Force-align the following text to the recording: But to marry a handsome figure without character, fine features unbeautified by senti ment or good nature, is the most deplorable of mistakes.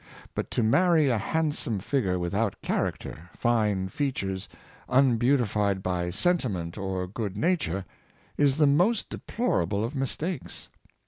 But 0.33 0.49
to 0.49 0.63
marry 0.63 1.09
a 1.09 1.19
handsome 1.19 1.77
figure 1.77 2.17
without 2.17 2.59
character, 2.63 3.29
fine 3.37 3.87
features 3.87 4.49
unbeautified 4.89 5.83
by 5.83 6.09
senti 6.09 6.49
ment 6.49 6.75
or 6.75 7.05
good 7.05 7.37
nature, 7.37 7.85
is 8.35 8.57
the 8.57 8.65
most 8.65 9.11
deplorable 9.11 9.83
of 9.83 9.93
mistakes. 9.95 10.69